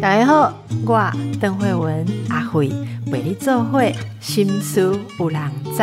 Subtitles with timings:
[0.00, 0.52] 大家好，
[0.84, 2.68] 我邓慧文阿慧
[3.06, 5.40] 为你做会心思有人
[5.76, 5.82] 知。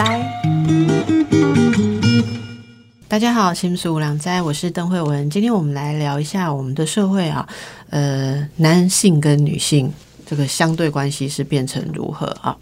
[3.08, 5.30] 大家好，心思无良哉，我是邓慧文。
[5.30, 7.48] 今天我们来聊一下我们的社会啊，
[7.90, 9.92] 呃，男性跟女性
[10.26, 12.56] 这个相对关系是变成如何啊？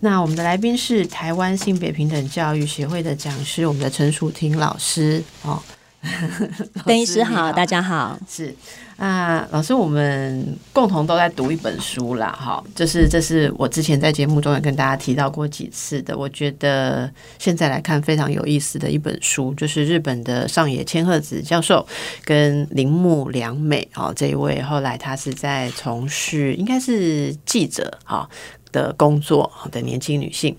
[0.00, 5.62] 那我们的来宾是台湾性别平等教育协会的讲师，我们的陈淑婷老师哦。
[6.86, 8.54] 邓医师好，大家好， 是
[8.96, 21.86] 啊，老师，我们共同都在读一本书啦，哈，就是这是我之前在节目中也跟大家提到过几次的，我觉得现在来看非常有意思的一本书，就是日本的上野千鹤子教授
[22.24, 28.28] 跟铃木良美哦这一位，后来他是在从事应该是记者啊
[28.72, 30.56] 的工作的年轻女性。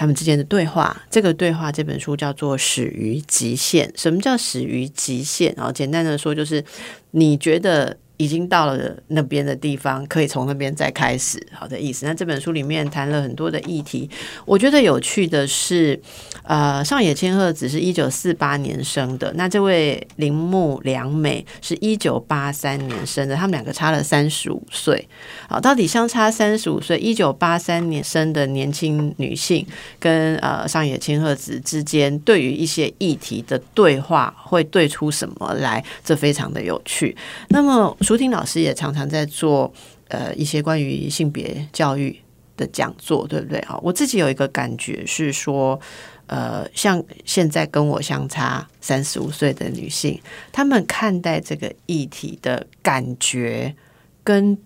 [0.00, 3.86] 他们之间的对话，这个对话这本书叫做《始于极限》。
[4.00, 5.52] 什么叫始于极限？
[5.58, 6.64] 然后简单的说，就是
[7.10, 7.98] 你觉得。
[8.20, 12.04] 已经到了那边的地方，可以从那边再开始，好的意思。
[12.04, 14.10] 那这本书里面谈了很多的议题，
[14.44, 15.98] 我觉得有趣的是，
[16.42, 25.08] 呃，上野千鹤子是一九四八年生的，那这位铃木良美是一九八三年生的，他们两个差了三十五岁。
[25.48, 29.66] 好，到底相差三十五岁，一九八三年生的年轻女性
[29.98, 35.82] 跟呃上野千鹤子之间，对于一些议题的对话会对出什么来？
[36.04, 37.16] 这非常的有趣。
[37.48, 37.96] 那么。
[38.10, 39.72] 舒婷老师也常常在做
[40.08, 42.18] 呃一些关于性别教育
[42.56, 43.78] 的讲座，对不对啊？
[43.84, 45.78] 我自己有一个感觉是说，
[46.26, 53.76] 呃，像现在跟我相差三十五岁的女性，她们看待这个议题的感觉
[54.24, 54.58] 跟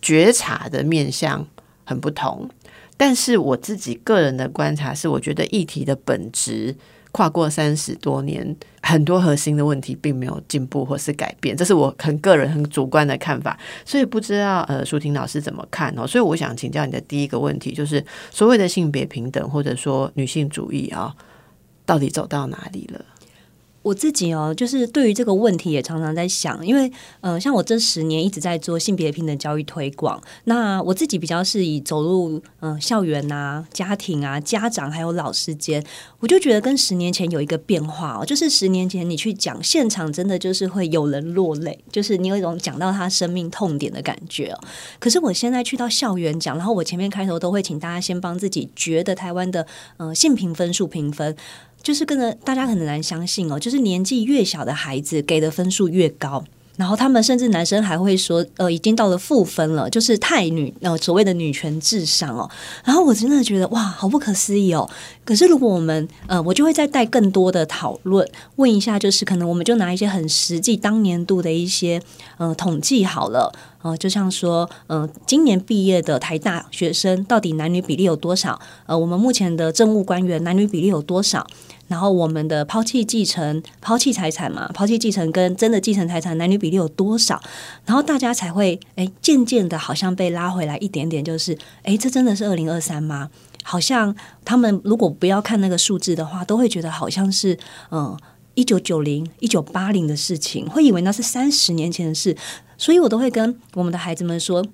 [0.00, 1.44] 觉察的面向
[1.82, 2.48] 很不同。
[2.96, 6.76] 但是我自己个人的观察是，我觉得议题的本质。
[7.12, 13.58] 跨过三十多年，很多核心的问题并没有进步或是改变，这是我很个人、很主观的看法。
[13.84, 16.06] 所以不知道呃，舒婷老师怎么看哦？
[16.06, 21.14] 所以我想请教你的第一个问题，就是所谓的性别平等或者说女性主义啊，
[21.84, 23.04] 到底走到哪里了？
[23.82, 35.84] 我自己哦，就是对于这个问题也常常在想，因为呃，像我这十年一直在做性别平等教育推广，那我自己比较是以走入嗯校园啊、家庭啊、家长还有老师间，
[36.20, 44.60] 我就觉得跟十年前有一个变化哦，就是十年前你去讲现场，真的就是会有人落泪，就是你有一种讲到他生命痛点的感觉哦。
[44.98, 49.66] 可是我现在去到校园讲，然后我前面开头都会请大家先帮自己觉得台湾的
[49.96, 51.36] 呃性评分数评分。
[51.82, 56.44] 就是跟着大家很难相信哦，就是年纪越小的孩子给的分数越高，
[56.76, 62.48] 然后他们甚至男生还会说，呃，已经到了负分了，就是太女，呃，所谓的女权至上哦。
[62.84, 64.88] 然后我真的觉得哇，好不可思议哦。
[65.24, 72.00] 可是如果我们，呃，我就会再带更多的讨论，问一下，就是可能我们就拿一些很实际当年度的一些，
[72.38, 73.52] 呃，统计好了。
[73.82, 78.58] 呃，就像说，呃，今年毕业的台大学生到底男女比例有多少？
[78.86, 81.44] 呃，我们目前的政务官员男女比例有多少？
[81.92, 87.38] 然后我们的抛弃继承、抛弃财产嘛，抛弃继承跟真的继承财产男女比例有多少？
[87.84, 93.28] 然后大家才会哎，渐渐的好像被拉回来一点点，就是哎，这真的是二零二三吗？
[93.62, 97.58] 好像他们如果不要看那个数字的话，都会觉得好像是
[97.90, 98.16] 嗯，
[98.54, 102.34] 一九九零、一九八零的事情，会以为那是三十年前的事。
[102.78, 104.64] 所以我都会跟我们的孩子们说，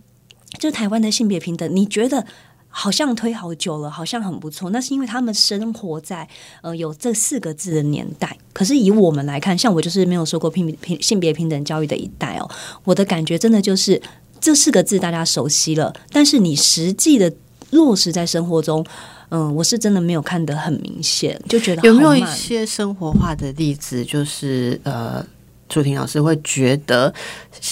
[0.60, 2.24] 就台湾的性别平等，你觉得
[2.68, 4.70] 好像推好久了，好像很不错。
[4.70, 6.28] 那是因为他们生活在
[6.62, 8.36] 呃有这四个字的年代。
[8.52, 12.48] 可是以我们来看，像我就是没有受过平平性别平等教育的一代哦，
[12.84, 14.00] 我的感觉真的就是
[14.40, 17.32] 这四个字大家熟悉了，但是你实际的
[17.70, 18.84] 落实在生活中，
[19.30, 25.24] 嗯，我是真的没有看得很明显，就觉得有没有一些生活化的例子，就是呃。
[25.70, 27.12] 朱婷老师会觉得，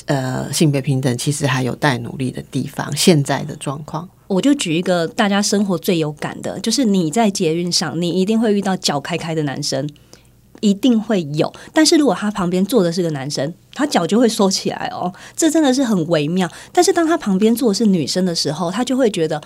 [0.05, 2.95] 呃，性别平等其实还有待努力的地方。
[2.95, 9.89] 现在的状况，我就举一个大家生活最有感的，就是你在捷运上，你一定会遇到脚开开的男生，
[10.61, 11.53] 一定会有。
[11.73, 16.51] 但是如果他旁边坐的是个男生，他脚就会缩起来哦，这真的是很微妙。
[16.73, 19.41] 但是当他旁边坐的是女生的时候，他就会觉得。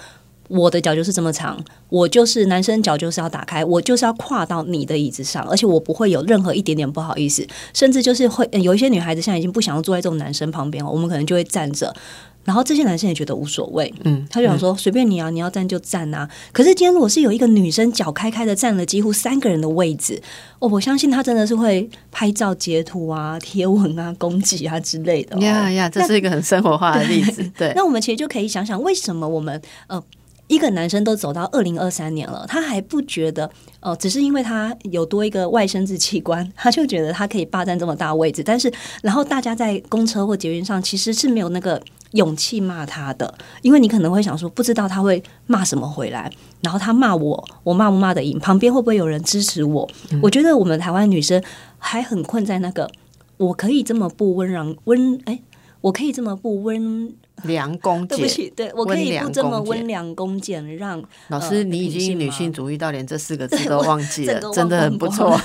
[0.53, 11.95] 我的脚就是这么长，我就是男生脚就是要打开，我就是要跨到你的椅子上，而且我不会有任何一点点不好意思，甚至就是会有一些女孩子现在已经不想要坐在这种男生旁边了，我们可能就会站着，
[12.45, 16.29] 然后这些男生也觉得无所谓，嗯，他就想说随便你啊，你要站就站啊。
[16.53, 20.21] 可是今天如果是有一个女生脚开开的站了几乎三个人的位置，
[20.59, 25.39] 哦，我相信她真的是会拍照截图啊、 贴文啊、攻击啊之类的。
[25.41, 27.43] 呀呀，这是一个很生活化的例子。
[27.57, 30.03] 对，那我们其实就可以想想，为什么我们呃。
[30.51, 33.49] 一个男生都走到二零二三年了，他还不觉得
[33.81, 38.43] 哦，只是因为他有多一个外生殖器官， 他就觉得他可以霸占这么大位置。
[38.43, 38.71] 但是，
[39.01, 41.81] 然后大家在公车或捷运上其实是没有那个
[42.15, 43.33] 勇气骂他的，
[43.63, 46.29] 因为你可能会想说，不知道他会骂什么回来，
[46.63, 48.37] 然后他骂我，我骂不骂得赢？
[48.41, 49.89] 旁边会不会有人支持我？
[50.21, 51.41] 我觉得我们台湾女生
[51.79, 52.91] 还很困在那个，
[53.37, 55.41] 我可以这么不温柔温，哎，
[55.81, 57.13] 我可以这么不温。
[57.45, 65.41] 良恭俭，对不起，对我可以不这么温良恭俭让老师，你已经女性主义到连这四个字 都忘记了，真的很不错。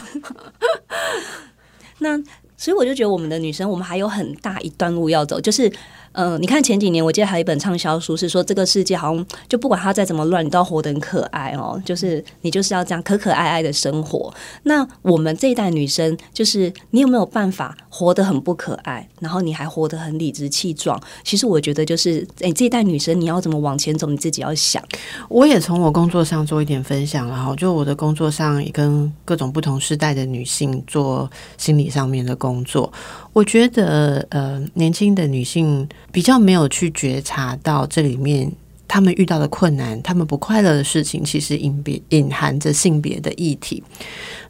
[2.00, 2.22] 那
[2.58, 5.72] 所以我就觉得我们的女生，我们还有很大一段路要走，就是。
[6.18, 11.82] 嗯，你看前几年，我记得还有一本畅销书是说，这个世界好像就不管它再怎么乱，你都要活得很可爱哦。
[11.84, 14.34] 就是你就是要这样可可爱爱的生活。
[14.64, 20.98] 那我们这一代女生，就是你有没有办法活得很不可爱，然后你还活得很理直气壮？
[21.26, 24.82] 其实我觉得，就是哎，这一代女生你要怎么往前走，你自己要想。
[25.28, 32.90] 我也从我工作上做一点分享然后就我的工作上也跟各种不同时代的女性做心理上面的工作。
[33.36, 38.50] 我觉得，呃，年轻的女性比较没有去觉察到这里面
[38.88, 43.84] 她们遇到的困难，她们不快乐的事情，其实隐别隐含着性别的议题。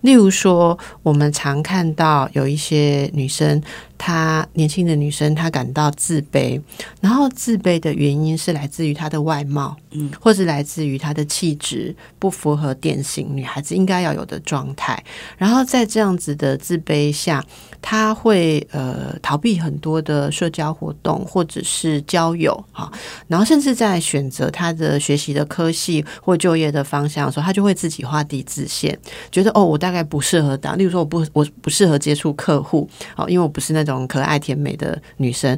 [0.01, 3.59] 例如说，我们常看到有一些女生。
[3.97, 6.61] 她年轻的女生，她感到自卑，
[7.01, 15.01] 然后自卑的原因是来自于她的外貌，嗯，或是来自于她的气质不符合典型女孩子应该要有的状态。
[15.37, 17.43] 然后在这样子的自卑下，
[17.81, 22.91] 她会呃逃避很多的社交活动或者是交友哈，
[23.27, 28.97] 然后甚至在选择她的学习的科系或就业的方向的时候，她就会自己画地自限，
[29.31, 33.84] 觉得哦，我大概不适合当，例如说我不我不适合接触客户，哦，因为我不是那。
[33.85, 35.57] 种可爱甜美的女生，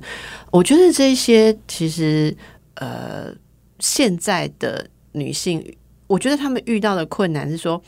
[0.51, 2.35] 我觉得这些其实
[2.75, 3.33] 呃，
[3.79, 5.63] 现在的女性，
[6.05, 7.81] 我觉得她们遇到的困难是说，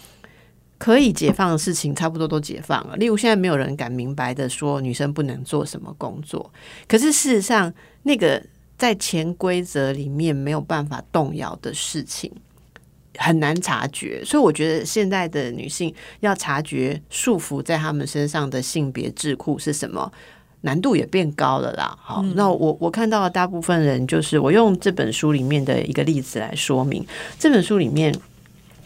[0.78, 2.96] 可以解放的事情差不多都解放了。
[2.96, 6.52] 例如，现在没有人敢明白的说女生不能做什么工作，
[6.88, 7.72] 可是事实上，
[8.04, 8.42] 那个
[8.78, 12.32] 在潜规则里面没有办法动摇的事情。
[13.18, 20.12] 很难察觉，所以我觉得现在的女性要察觉束缚在她们身上的性别智库是什么，
[20.62, 21.98] 难度也变高了啦。
[22.02, 27.06] 好，那我我看到的大部分人就是我用这本书里面的一个例子来说明，
[27.38, 28.14] 这本书里面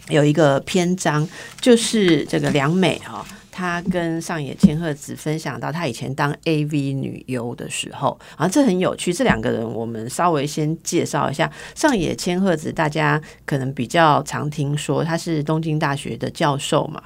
[0.09, 1.27] 有一个篇章
[1.59, 3.25] 就是这个良美哈。
[3.53, 9.13] 他跟上野千鹤子分享到，他以前当 AV 女优的时候，啊，这很有趣。
[9.13, 11.49] 这两个人，我们稍微先介绍一下。
[11.75, 17.01] 上野千鹤子，大家可能比较常听说，他是东京大学的教授嘛，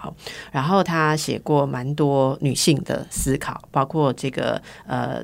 [0.52, 5.22] 然后他写过蛮多女性的思考，包括这个呃。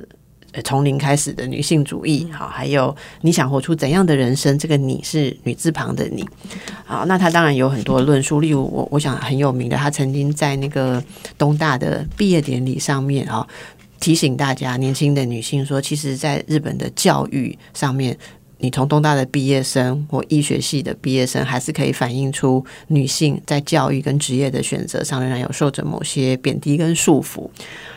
[0.64, 4.58] 从零开始的女性主义，好，还有你想活出怎样的人生？
[4.58, 6.24] 这个你是女字旁的你，
[6.86, 11.04] 好，那他当然有很多论述，例如我我想很有名的，他曾经在那个
[11.38, 13.48] 东大的毕业典礼上面啊，
[14.00, 18.18] 提醒大家年轻的女性说，其实，在日本的教育上面。
[18.60, 27.50] 你从东大的毕业生或医学系的毕业生，还是可以反映出女性在教育跟职业的选择上，仍然有受着某些贬低跟束缚。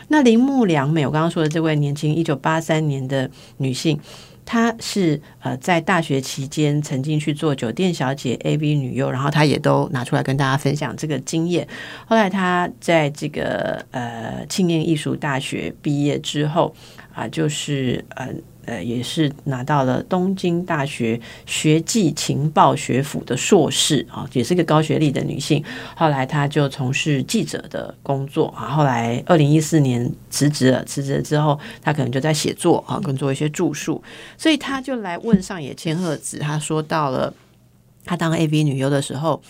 [0.09, 3.97] 那铃木良美，我刚刚说的这位年轻一九八三年的女性，
[4.45, 11.65] 她是呃在大学期间曾经去做酒店小姐、AV 女优，然后她也都拿出来跟大家分享这个经验。
[12.05, 16.75] 后来她在这个呃庆应艺术大学毕业之后
[17.13, 18.27] 啊，就是呃。
[18.67, 25.63] 呃，也是拿到了东京大学学际情报学府的硕士啊，也是一个高学历的女性。
[25.95, 28.67] 后来她就从事记者的工作啊。
[28.67, 34.03] 后来二零一四年辞职了，辞职了之后，她可能就在写作啊，跟做一些著述。
[34.37, 37.33] 所以她就来问上野千鹤子，她说到了
[38.03, 39.41] 她当 AV 女优的时候，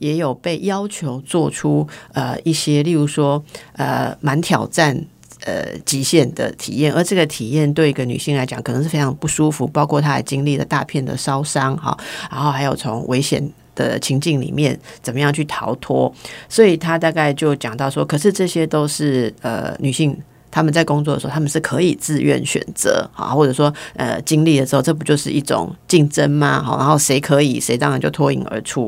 [0.00, 5.06] 也有被要求做出呃一些，例如说呃蛮挑战。
[5.44, 9.66] 呃，极限的体验，而这个体验对一个女性来讲，可能是非常不舒服。
[9.66, 11.96] 包括她还经历了大片的烧伤，哈，
[12.30, 16.12] 然后还有从危险的情境里面怎么样去逃脱。
[16.48, 20.16] 所以她大概就讲到说，可是这些都是呃女性。
[20.56, 26.62] 他们在工作的时候，他们是可以自愿选择啊，或者说呃经历的时候，这不就是一种竞争吗？
[26.62, 28.84] 好，然后谁可以，谁当然就脱颖而出。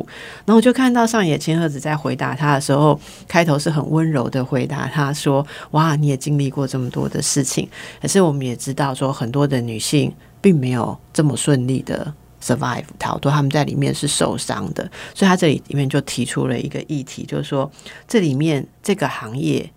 [0.46, 7.68] 然后我就看到上野千鹤子在回答他的时候，开头是很温柔的回答，他说：“哇，你也经历过这么多的事情。”
[8.00, 10.10] 可是我们也知道，说很多的女性
[10.40, 12.10] 并没有这么顺利的
[12.42, 14.90] survive 逃脱，他们在里面是受伤的。
[15.14, 17.70] 所以他这里里面就提出了一个议题，就是说
[18.08, 19.70] 这里面这个行业。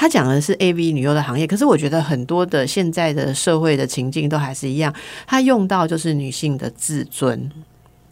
[0.00, 4.94] 他讲的是 A V 女优的行业，可是我觉得很多的现在的社会的情境都还是一样，
[5.26, 7.50] 他用到就是女性的自尊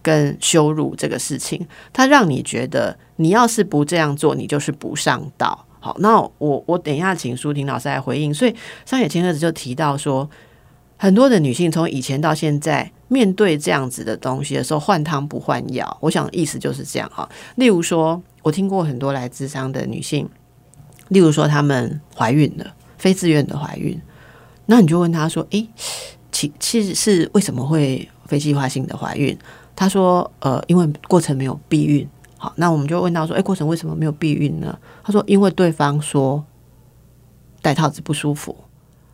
[0.02, 5.64] 跟羞辱这个事情，它让你觉得你要是不这样做，你就是不上道。
[5.78, 8.34] 好，那我我等一下请舒婷老师来回应。
[8.34, 10.28] 所以上野千鹤子就提到说，
[10.96, 15.96] 很多的女性从以前到现在面对这样子的东西的时候，换汤不换药。
[16.00, 17.28] 我想意思就是这样哈。
[17.54, 20.28] 例如说，我听过很多来智商的女性，
[21.08, 24.00] 例如说她们怀孕了，非自愿的怀孕，
[24.66, 25.68] 那你就问她说：“诶，
[26.32, 29.36] 其其实是为什么会非计划性的怀孕？”
[29.76, 32.08] 她说：“呃，因为过程没有避孕。”
[32.38, 34.78] 好，那我们就问到说，哎，过程为什么没有避孕呢？
[35.02, 36.44] 他说，因为对方说
[37.62, 38.54] 戴套子不舒服。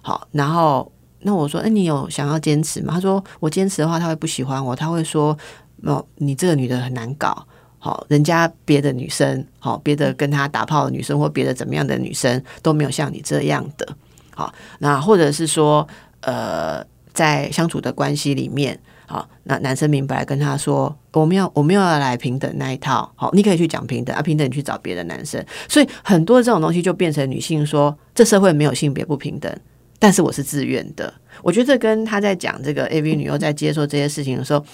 [0.02, 2.94] 好，然后那我说，哎，你有想要坚持吗？
[2.94, 5.38] 他说，我坚持的话，他会不喜欢我，他会说，
[5.84, 7.46] 哦，你这个女的很难搞。
[7.84, 13.84] 好，人家别的女生，好，别的跟他打炮的女生或别的怎么样的女生都没有像你这样的。
[14.30, 15.84] 好，那或者是说，
[16.20, 16.80] 呃，
[17.12, 18.78] 在相处的关系里面。
[19.04, 23.10] 好，那男生明白跟他说，我们要我们要来平等那一套。
[23.16, 25.44] 好，你可以去讲平等啊，平等你去找别的男生。
[25.68, 29.52] 所以很多这种东西就变成女性说，这社会没有性别不平等，
[29.98, 31.12] 但是我是自愿的。
[31.42, 34.64] 我觉得这跟他在讲这个 AV 女优在接受这些事情的时候。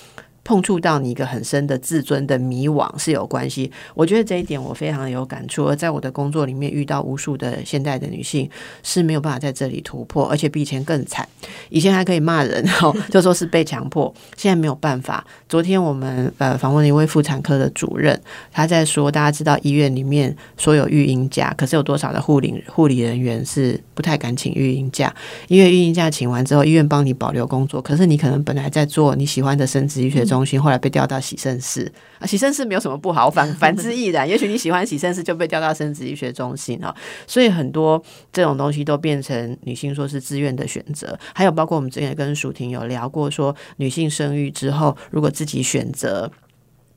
[0.49, 5.67] 碰触到你一个很深的自尊的迷惘是有关系，我觉得这一点我非常有感触。
[5.67, 8.49] 而在我的工作里面遇到无数的现代的女性
[8.83, 11.28] 是没有办法在这里突破，而且比以前更惨。
[11.69, 15.23] 以前还可以骂人， 哦，就说是被强迫，现在没有办法。
[15.50, 18.19] 昨天我们呃访问了一位妇产科的主任，
[18.50, 25.14] 他在说，大家知道医院里面所有育婴假，可是有多少的护理护理人员是不太敢请育婴假？
[25.49, 30.38] 因为育婴假请完之后，医院帮你保留工作，可是你可能本来在做你喜欢的生殖医学中。
[30.38, 34.28] 中心后来被调到喜生室啊，喜生室没有什么不好，反 反之亦然。
[34.28, 36.95] 也许你喜欢喜生室，就被调到生殖医学中心啊。
[37.26, 38.00] 所以很多
[38.33, 41.18] 这种东西都变成女性说是自愿的选择。
[41.35, 46.30] 还有包括我们之前跟舒婷有聊过，说女性生育之后，如果自己选择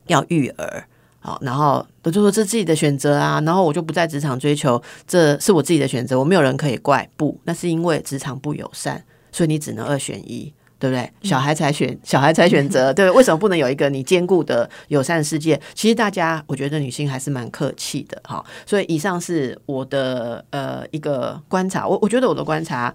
[0.06, 0.84] 要育儿，
[1.18, 7.08] 好，然后我就说这自己的选择啊，然后我就不在职场追求，这是我自己的选择，我没有人可以怪。
[7.16, 10.54] 不，那是因为职场不友善，所以你只能二选一。
[10.82, 11.08] 对不对？
[11.22, 13.08] 小孩才选，小孩才选择， 对？
[13.12, 15.60] 为什么不能有一个你兼顾的友善世界？
[15.74, 18.44] 其实大家，我觉得女性还是蛮客气的，哈。
[18.66, 22.92] 所以以上是我的呃一个观察，我我觉得我的观察，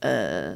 [0.00, 0.54] 呃。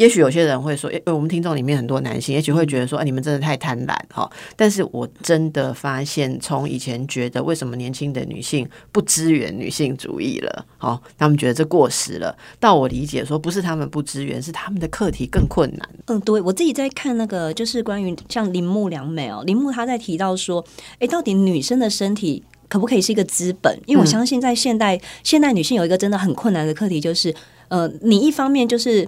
[0.00, 4.26] 也许有些人会说，我们听众里面很多男性，也许会觉得说，你们真的太贪婪哈。
[4.56, 12.34] 但是我真的发现，从以前觉得为什么年轻的女性不支援女性主义了，好，他们觉得这过时了。
[12.58, 15.86] 到我理解说，不是他们不支援，是他们的课题更困难。
[16.06, 20.64] 嗯，对我自己在看那个，就是关于像铃木良美哦，铃木他在提到说，
[20.98, 23.78] 哎，到底女生的身体可不可以是一个资本？
[23.84, 27.34] 因为我相信，在现代现代女性有一个真的很困难的课题，就是
[27.68, 29.06] 呃，你一方面就是。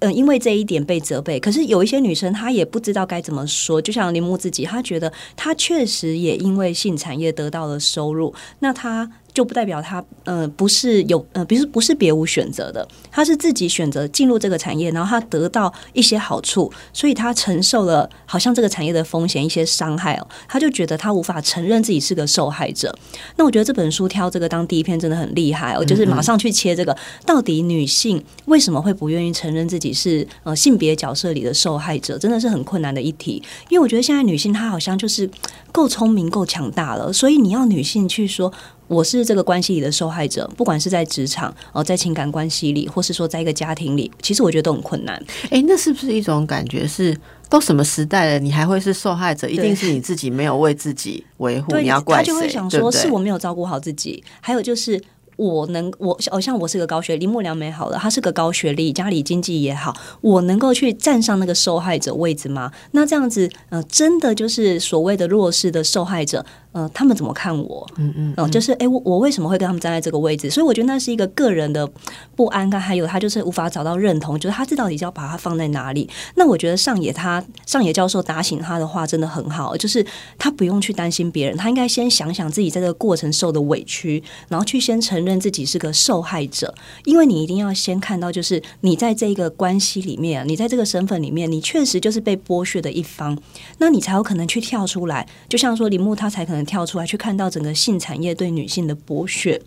[0.00, 3.82] 嗯，因为这一点被责备，可是有一些女生她也不知道该怎么说。
[3.82, 9.10] 就像铃木自己，她觉得她确实也因为性产业得到了收入，那她。
[9.38, 22.92] 就不代表他呃不是有呃不是不是别无选择的，他是自己选择进入这个产业，然后他得到一些好处，所以他承受了好像这个产业的风险一些伤害哦，他就觉得他无法承认自己是个受害者。
[23.36, 33.40] 那我觉得这本书挑这个当第一篇真的很厉害，哦，就是马上去切这个到底女性为什么会不愿意承认自己是呃性别角色里的受害者，真的是很困难的一题。
[33.68, 35.30] 因为我觉得现在女性她好像就是
[35.70, 38.52] 够聪明够强大了，所以你要女性去说。
[38.88, 45.22] 我是这个关系里的受害者，不管是在职场哦，在情感关系里，或是说在一个家庭里，其实我觉得都很困难。
[45.50, 46.88] 哎，那是不是一种感觉？
[46.88, 47.16] 是
[47.48, 49.48] 都什么时代了，你还会是受害者？
[49.48, 52.32] 一定是你自己没有为自己维护，你要怪谁？
[52.32, 54.24] 他就会想说，是我没有照顾好自己。
[54.40, 55.00] 还有就是。
[55.38, 62.72] 我能，我哦，像我是个高学历，林木良美好了，他是个高学历，家里经济也好，我能够去站上那个受害者位置吗？
[62.90, 66.44] 那这样子，呃，真的就是所谓的弱势的受害者，
[66.78, 67.86] 呃，他们怎么看我？
[67.96, 70.48] 嗯嗯，哦，就是，哎，我我为什么会跟他们站在这个位置？
[70.48, 71.88] 所以我觉得那是一个个人的
[72.36, 76.08] 不安感，还有他就是无法找到认同，就是他这到底要把它放在哪里？
[76.36, 80.04] 那我觉得上野他上野教授打醒他的话真的很好，就是
[80.38, 85.18] 他不用去担心别人，他应该先想想自己在这个过程受的委屈，然后去先承。
[85.28, 86.72] 认自己是个受害者，
[87.04, 93.36] 因为你一定要先看到，就是你在这个关系里面，你在这个身份里面，你确实就是被剥削的一方，
[93.78, 95.28] 那你才有可能去跳出来。
[95.48, 99.60] 就像说铃木，他才可能跳出来去看到整个性产业对女性的剥削。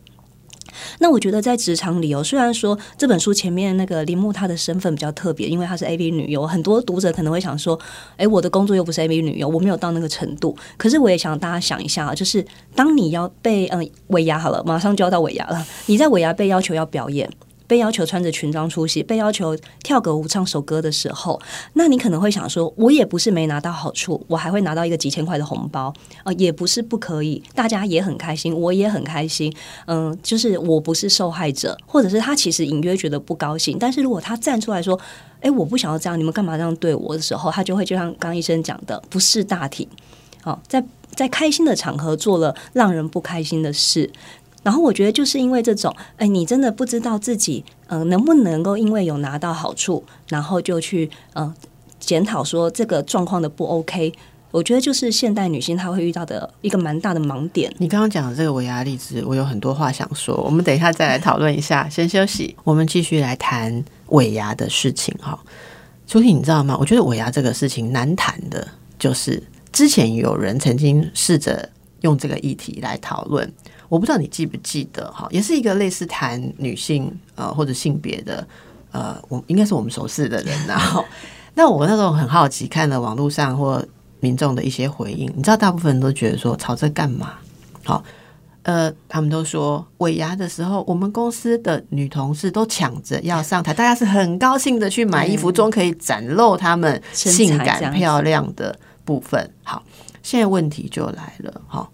[0.99, 7.77] 那我觉得在职场里哦，虽然说这本书前面那个铃木她的身份比较特别，因为她是 AV 女优，很多读者可能会想说，
[8.15, 10.55] 哎，我的工作又不是 AV 女优，我没有到那个程度。
[10.77, 17.29] 可是我也想大家想一下啊，就是当你要被嗯尾牙好了，马上就要到尾牙了，你在尾牙被要求要表演。
[17.71, 25.93] 被要求穿着裙装出席，被要求跳个舞、唱首歌的时候，那你可能会想说，我也不是没拿到好处，我还会拿到一个几千块的红包，
[26.25, 34.99] 呃，也不是不可以，大家也很开心，我也很开心，嗯，就是我不是受害者，或者是他其实隐约觉得不高兴，但是如果他站出来说，
[35.39, 39.87] 哎，我不想要这样，你们干嘛这样对我的时候，他就会就像刚医生讲的，不识大体，
[40.43, 40.83] 哦，在
[41.15, 44.11] 在开心的场合做了让人不开心的事。
[44.63, 51.53] 然后我觉得就是因为这种，哎，你真的不知道自己，呃，能不能够因为有拿到好处，然后就去，呃，
[51.99, 54.13] 检讨说这个状况的不 OK。
[54.51, 57.73] 我觉得就是现代女性她会遇到的一个蛮大的盲点。
[57.77, 61.87] 你刚刚讲的这个尾牙例子，我有很多话想说，我们等一下再来讨论一下。
[61.87, 65.39] 先休息，我们继续来谈尾牙的事情哈。
[66.05, 66.75] 朱婷，你知道吗？
[66.77, 68.67] 我觉得尾牙这个事情难谈的，
[68.99, 69.41] 就是
[69.71, 71.69] 之前有人曾经试着
[72.01, 73.51] 用这个议题来讨论。
[73.89, 78.47] 我不知道你记不记得哈，也是一个类似谈女性呃或者性别的
[78.91, 81.03] 呃，我应该是我们熟识的人然后，
[81.55, 83.83] 那我那时候很好奇，看了网络上或
[84.19, 87.33] 民众的一些回应，你知道大部分人都觉得说吵这干嘛？
[87.83, 88.03] 好，
[88.63, 99.51] 呃，他们都说尾牙的时候，我们公司的女同事都抢着要上台，大家是很高兴的去买衣服，中可以展露他们性感漂亮的部分。
[99.63, 99.83] 好，
[100.21, 101.91] 现在问题就来了，好，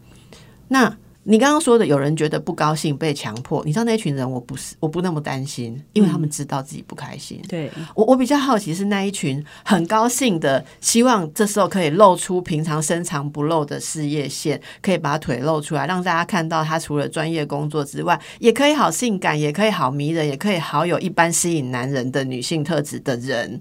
[0.67, 0.97] 那。
[1.29, 7.41] 你刚刚说的，有人觉得不高兴被强迫，你知道那群人，我不是，我不那么担心，因为他们知道自己不开心。
[7.49, 23.59] 对我，我比较好奇是那一群很高兴的，希望这时候可以露出平常深藏不露的事业线，可以把腿露出来，让大家看到他除了专业工作之外，也可以好性感，也可以好迷人，也可以好有一般吸引男人的女性特质的人，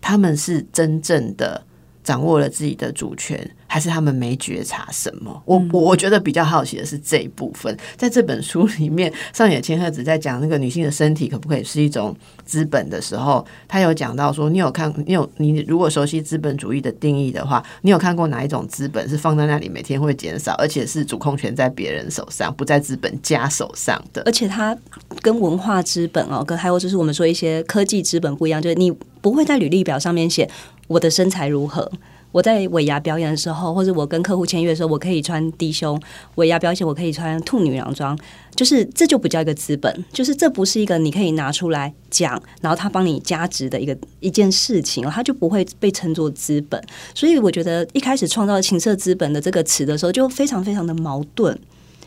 [0.00, 1.66] 他们是真正的。
[2.02, 5.42] 掌握了自己的主权，还是他们没觉察什么？
[5.44, 12.16] 我我我觉得比较好奇的是这一部分，在这本书里面，上野千鹤子在讲那个女性的身体可不可以是一种
[12.46, 24.22] 资本的时候，他有讲到说，你有看，你有你如果熟悉资本主义的定义的话，你有看过哪一种资本是放在那里每天会减少，而且是主控权在别人手上，不在资本家手上的？
[24.24, 24.78] 而且它
[25.20, 30.48] 跟文化资本哦，跟还有就是我们说一些科技资本不一样，就是你不会在履历表上面写。
[30.86, 31.90] 我的身材如何？
[32.34, 35.96] 我在尾牙表演的时候，或者我跟客户签约的时候，我可以穿低胸。
[36.34, 38.18] 尾牙表演我可以穿兔女郎装，
[38.56, 46.82] 就是这就不叫一个资本，就是这不是一个你可以拿出来讲，然后他帮你加值的一个一件事情，他就不会被称作资本。
[47.14, 51.56] 所以我觉得一开始创造“情色资本”的这个词的时候，就非常非常的矛盾。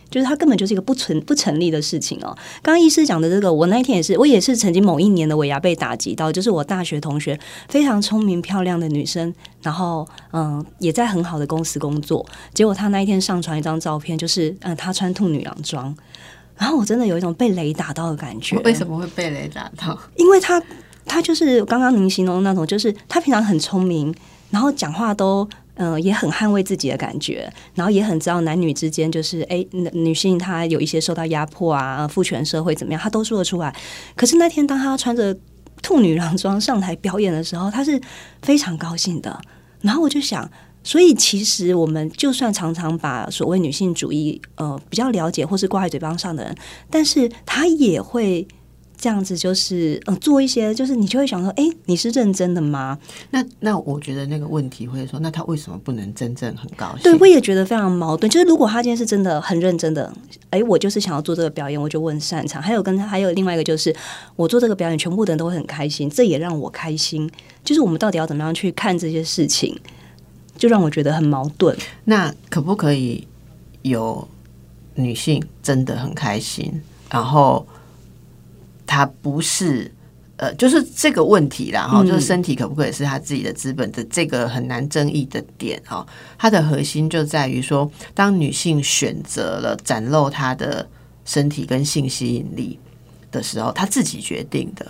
[0.10, 2.36] 就是它根本就是一个不存不成立的事情哦。
[2.62, 7.40] 刚刚医师讲的这个，我那一天也是，我也是曾经某一年的尾牙被打击到，就是我大学同学
[7.70, 15.96] 非常聪明漂亮的女生，然后嗯也在很好的公司工作，结果她那一天上传一张照片，就是嗯她穿兔女郎装，
[16.56, 18.58] 然后我真的有一种被雷打到的感觉。
[18.60, 19.98] 为什么会被雷打到？
[20.16, 20.62] 因为她
[21.06, 24.14] 她就是刚刚您形容那种，就是她平常很聪明，
[24.50, 25.48] 然后讲话都。
[25.78, 33.76] 嗯，也很捍卫自己的感觉，然后也很知道男女之间就是，哎，女性她有一些受到压迫啊，父权社会怎么样，她都说得出来。
[34.16, 35.38] 可是那天当她穿着
[35.84, 38.02] 兔女郎装上台表演的时候，她是
[38.42, 39.40] 非常高兴的。
[39.82, 40.50] 然后我就想，
[40.84, 46.56] 所以其实我们就算常常把所谓女性主义，呃，比较了解或是挂在嘴巴上的人，
[46.90, 48.48] 但是他也会。
[49.00, 52.98] 这样子就是，呃，做一些，就是你就会想说，哎，你是认真的吗？
[53.30, 57.04] 那那我觉得那个问题会说，那他为什么不能真正很高兴？
[57.04, 58.28] 对，我也觉得非常矛盾。
[58.28, 60.12] 就是如果他今天是真的很认真的，
[60.50, 62.60] 哎，我就是想要做这个表演，我就问擅长。
[62.60, 63.96] 还有跟他还有另外一个就是，
[64.36, 67.30] 我做这个表演，全部的人都会很开心，这也让我开心。
[67.64, 69.80] 就是我们到底要怎么样去看这些事情，
[70.58, 71.78] 就让我觉得很矛盾。
[72.06, 73.28] 那可不可以
[73.84, 74.28] 有
[74.96, 76.82] 女性真的很开心，
[77.12, 77.64] 然后？
[78.88, 79.94] 他不是，
[80.38, 86.08] 呃，就是这个问题啦，哈，就是身体可不可以是他自己的资本的这个很难争议的点哈。
[86.38, 90.88] 它的核心就在于说，当女性选择了展露她的
[91.26, 92.80] 身体跟性吸引力
[93.30, 94.90] 的时候，她自己决定的，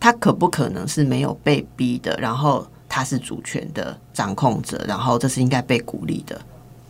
[0.00, 2.18] 她可不可能是没有被逼的？
[2.20, 6.40] 然后她是主权的掌控者，然后这是应该被鼓励的。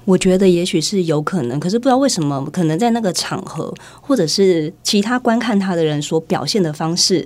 [0.09, 7.23] 我觉得也许是有可能，可是不知道为什么，可能在那个场合，或者是其他观看他的人所表现的方式，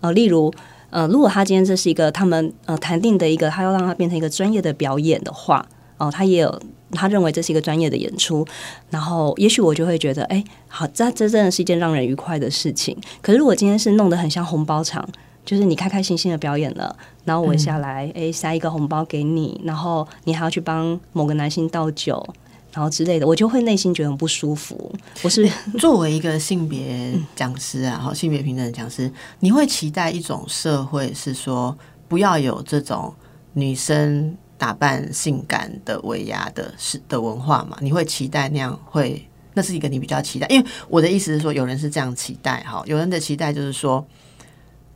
[0.00, 0.48] 呃，例如，
[0.90, 5.66] 呃，如果他今天这是一个他们呃谈定的一个，他要让他变成一个专业的表演的话，
[5.98, 6.62] 哦，他也有
[6.92, 8.46] 他认为这是一个专业的演出，
[8.90, 12.96] 然后也许我就会觉得，哎，好，这这真的是一件让人愉快的事情。
[13.20, 15.04] 可是如果今天是弄得很像红包场。
[15.44, 22.24] 就是你开开心心的表演了，然后我下来，哎，塞一个红包给你，然后你还要去帮某个男性倒酒，
[22.72, 24.92] 然后之类的，我就会内心觉得很不舒服。
[25.22, 31.76] 我是作为一个性别讲师啊，哈，性别平等讲师，你会期待一种社会是说
[32.06, 33.12] 不要有这种
[33.54, 37.76] 女生打扮性感的威压的是的文化嘛？
[37.80, 39.26] 你会期待那样会？
[39.52, 44.02] 那是一个你比较期待，因为我的意思是说，有人是这样期待，哈，有人的期待就是说，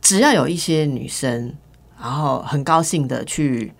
[0.05, 1.51] 只要有一些女生，
[1.99, 3.73] 然后很高兴的去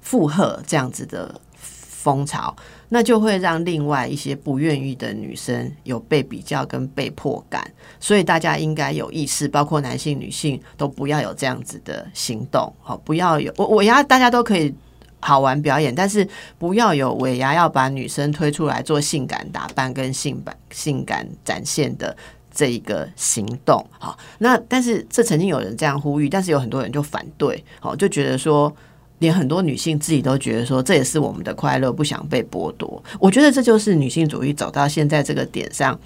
[0.00, 2.52] 附和这样子的风潮。
[2.88, 7.64] 那就会让另外一些不愿意的女生有被比较跟被迫感，
[8.00, 14.74] 所以大家应该有意识，包括男性、女性都不要有这样子的行动，好，不要有我我要大家都可以
[15.20, 22.14] 好玩表演，但是不要有尾牙要把女生推出来做性感打扮跟性感性感展现的
[22.52, 28.72] 这一个行动，好，那但是这曾经有人这样呼吁，但是有很多人就反对，好，就觉得说。
[29.18, 33.00] 连很多女性自己都觉得说，这也是我们的快乐，不想被剥夺。
[33.20, 35.96] 我觉得这就是女性主义走到现在这个点上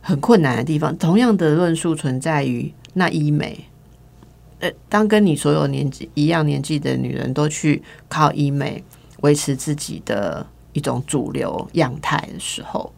[0.00, 0.96] 很困难的地方。
[0.96, 3.62] 同样的论述存在于那医美，
[4.60, 8.82] 呃，当跟你所有年纪一样年纪的女人都去靠医美
[9.20, 12.90] 维持自己的一种主流样态的时候，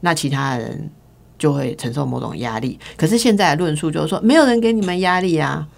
[0.00, 0.90] 那其他人
[1.44, 2.78] 就会承受某种压力。
[2.96, 5.68] 可是现在的论述就是说，没有人给你们压力啊，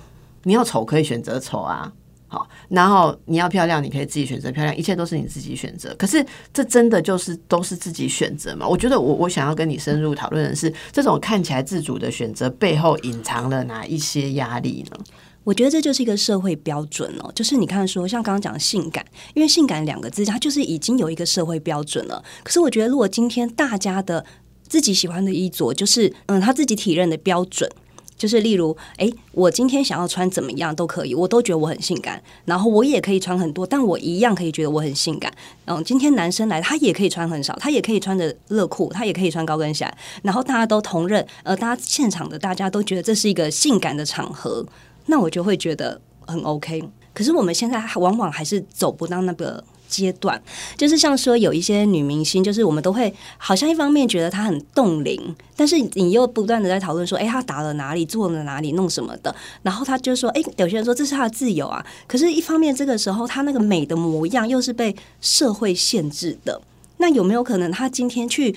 [0.44, 1.92] 你要丑可以选择丑啊。
[2.28, 5.92] 好，然后你要漂亮，你可以自己选择漂亮，一切都是你自己选择。
[5.98, 8.64] 可是这真的就是都是自己选择吗？
[8.64, 14.96] 我觉得我我想要跟你深入讨论的是，这种看起来自主的选择背后隐藏了哪一些压力呢？
[15.42, 22.22] 我觉得这就是一个社会标准哦，就是你看说，像刚刚讲性感，因为性感两个字，它就是已经有一个社会标准了。
[22.44, 24.24] 可是我觉得，如果今天大家的
[24.68, 27.70] 自己喜欢的衣着，就是嗯，他自己体认的标准。
[28.18, 32.18] 就是例如，哎，我今天想要穿怎么样都可以，我都觉得我很性感。
[32.46, 35.30] 然后我也可以穿很多，但我一样可以觉得我很性感。
[35.66, 39.86] 嗯，今天男生来，他也可以穿很少，他也可以穿着热裤，他也可以穿高跟鞋。
[40.22, 44.66] 然后大家都同认，呃，大家现场的大家都觉得这是一个性感的场合，
[45.04, 46.82] 那我就会觉得很 OK。
[47.12, 49.62] 可是我们现在往往还是走不到那个。
[49.88, 50.40] 阶段
[50.76, 66.60] 就是像说有一些女明星，就是我们都会好像一方面觉得她很冻龄，但是你又不断的在讨论说，哎，她打了哪里，做了哪里，弄什么的，然后她就说，哎，有些人说这是她的自由啊，可是一方面这个时候她那个美的模样又是被社会限制的，
[66.98, 68.56] 那有没有可能她今天去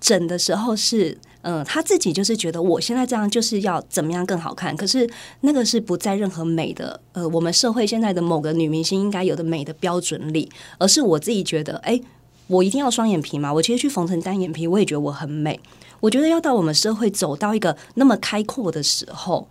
[0.00, 1.18] 整的时候是？
[1.42, 5.08] 嗯，他自己就是觉得我现在这样就是要怎么样更好看，可是
[5.42, 12.00] 那个是不在任何美的呃，我们社会现在的某个女明星应该有的美的标准里，而是我自己觉得，哎，
[12.48, 15.58] 我一定要双眼皮嘛，我其实去缝成单眼皮，我也觉得我很美。
[16.00, 19.48] 我觉得要到我们社会走到一个那么开阔的时候。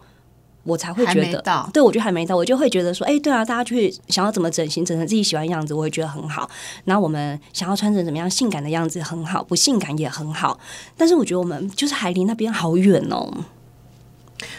[0.67, 6.49] 我才会觉得，对我觉得还没到，我就会觉得说，哎，对啊，大家去想要怎么整形，整成自己喜欢的样子，我会觉得很好。
[6.83, 10.59] 那我们想要穿成怎么样性感的样子，很好，不性感也很好。
[10.97, 13.31] 但是我觉得我们就是还离那边好远哦。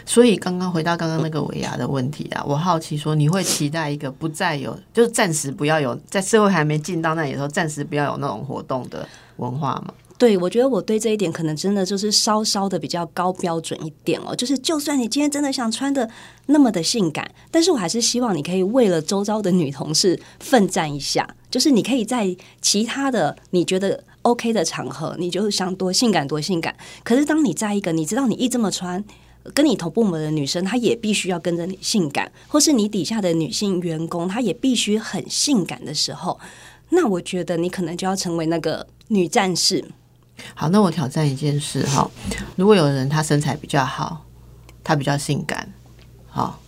[0.05, 9.93] 所以刚刚回到刚刚那个尾牙的问题啊，我好奇说，你会期待一个不再有，就是暂时不要有，在社会还没进到那里的时候，暂时不要有那种活动的文化吗？
[10.19, 14.35] 对，我觉得我对这一点可能真的就是稍稍的比较高标准一点哦。
[14.35, 16.07] 就是就算你今天真的想穿的
[16.47, 21.25] 那么的性感，但是我还是希望你可以为了周遭的女同事奋战一下。
[21.49, 26.75] 就是你可以在其他的你觉得 OK 的场合，你就想多性感多性感。
[27.01, 29.01] 可是当你在一个你知道你一这么穿，
[29.53, 36.37] 跟你同部门的女生，她也必须要跟着你性感，或是你底下的女性员工，她也必须很性感的时候，
[36.89, 39.85] 那我觉得你可能就要成为那个女战士。
[40.53, 42.09] 好，那我挑战一件事哈。
[42.55, 44.25] 如果有人他身材比较好，
[44.83, 45.71] 他比较性感，
[46.27, 46.59] 好，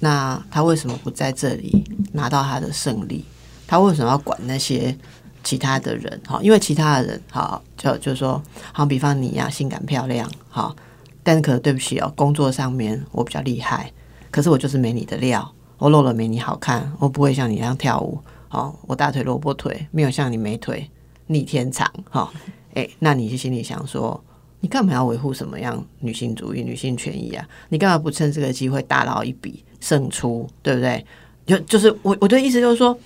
[0.00, 3.24] 那他为什么不在这里拿到他的胜利？
[3.66, 4.96] 他为什么要管那些
[5.44, 6.20] 其他的人？
[6.26, 10.74] 哈，因为其他的人，好，就就说，好比方你呀，性感漂亮，好，
[11.22, 13.92] 但可能对不起哦，工作上面我比较厉害，
[14.30, 20.90] 可是我就是没你的料，我露了没你好看，我不会像你一样跳舞，好，我大腿萝卜腿没有像你美腿
[21.26, 22.32] 逆天长，哈。
[22.74, 24.22] 哎，那你心里想说，
[24.60, 27.48] 你干嘛要维护什么样女性主义、女性权益啊？
[27.68, 31.04] 你干嘛不趁这个机会大捞一笔胜出，对不对？
[31.46, 32.96] 就就是我我的意思就是说，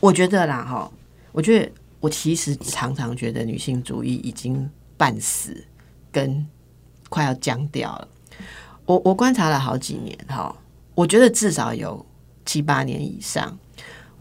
[0.00, 0.90] 我觉得啦，哈，
[1.32, 5.64] 我觉得我其实常常觉得女性主义已经半死，
[6.10, 6.46] 跟
[7.10, 8.08] 快要僵掉了。
[8.86, 10.54] 我我观察了好几年，哈，
[10.94, 12.06] 我觉得至少有
[12.46, 13.58] 七八年以上。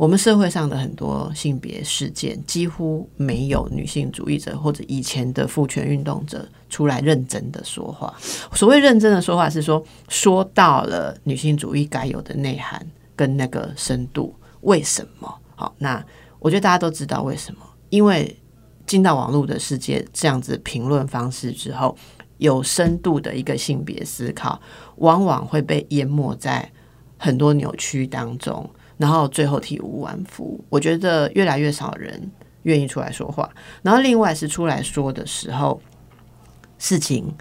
[0.01, 8.11] 我们社会上的很多性别事件，几乎没有女性主义者或者以前的父权运动者出来认真的说话。
[8.55, 12.83] 所谓认真的说话，是说说到了女性主义该有的内涵
[13.15, 14.35] 跟那个深度。
[14.61, 15.31] 为什么？
[15.55, 16.03] 好，那
[16.39, 17.61] 我觉得大家都知道为什么，
[17.91, 18.35] 因为
[18.87, 21.95] 进到网络的世界这样子评论方式之后，
[22.39, 24.59] 有深度的一个性别思考，
[24.95, 26.71] 往往会被淹没在
[27.19, 28.67] 很多扭曲当中，
[29.01, 30.63] 然后最后体无完肤。
[30.69, 33.49] 我觉得越来越少人愿意出来说话，
[33.81, 35.81] 然后另外是出来说的时候，
[36.77, 37.33] 事情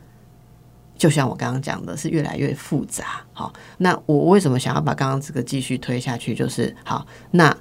[0.97, 3.23] 就像我刚刚讲的，是越来越复杂。
[3.35, 6.35] 好，那我为什么想要把刚刚这个继续推下去？
[6.35, 7.55] 就是好，那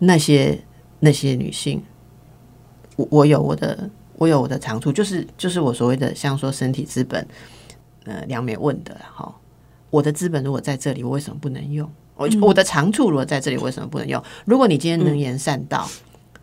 [0.00, 0.60] 那些
[0.98, 1.80] 那些女性，
[2.96, 7.24] 我我有我的我有我的长处，就是就是我所谓的像说身体资本，
[8.04, 9.32] 呃，梁美问的哈，
[9.90, 11.88] 我的资本如果在这里，我为什么不能用？
[12.18, 14.22] 我我的长处如果在这里，为什么不能用？
[14.44, 15.88] 如果你今天能言善道，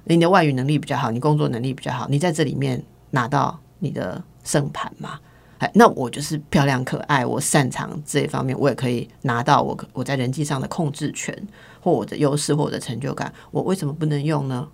[0.05, 5.19] 你的外语能力比较好，你工作能力比较好，你在这里面拿到你的胜盘嘛？
[5.59, 11.35] 哎，那我就是漂亮可爱，我擅长这一方面，我也可以拿到我我在人际上的控制权，
[11.81, 14.67] 或我的优势，或我的成就感，我为什么不能用呢？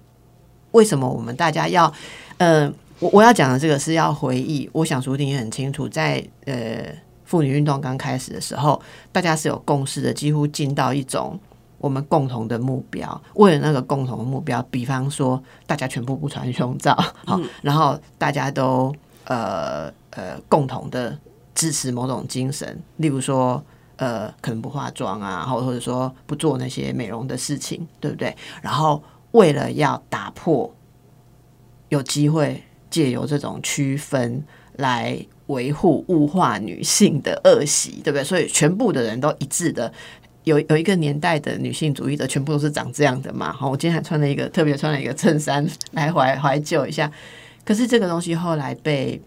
[0.72, 1.92] 为什么我们大家要？
[2.38, 6.86] 呃，我我要讲的这个是要回忆，我想苏婷也很清楚，在呃
[7.32, 8.82] 妇女运动刚开始的时候，
[9.14, 11.40] 大家是有共识的，几乎进到一种
[11.78, 16.94] 我们共同的目标，为了那个共同的目标，比方说大家全部不穿胸罩，
[17.26, 19.90] 好，然后大家都呃。
[20.14, 21.18] 呃，共同的
[21.56, 23.64] 支持某种精神，例如说，
[23.96, 28.36] 呃，可能不化妆啊，或或者说不做那些美容的事情，对不对？
[28.62, 30.70] 然后为了要打破，
[31.88, 35.18] 有机会借由这种区分来
[35.52, 38.24] 维护物化女性的恶习，对不对？
[38.24, 39.92] 所以全部的人都一致的，
[40.44, 43.54] 有有一个年代的女性主义者，全部都是长这样的嘛。
[43.54, 47.12] 好，我今天还穿了一个特别穿了一个衬衫来怀怀旧一下，
[47.64, 49.22] 可是这个东西后来被。